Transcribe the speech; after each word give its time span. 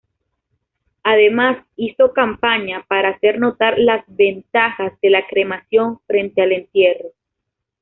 Además 1.03 1.63
hizo 1.75 2.11
campaña 2.11 2.83
para 2.87 3.09
hacer 3.09 3.37
notar 3.39 3.77
las 3.77 4.03
ventajas 4.07 4.93
de 4.99 5.11
la 5.11 5.27
cremación 5.27 5.99
frente 6.07 6.41
al 6.41 6.53
entierro. 6.53 7.09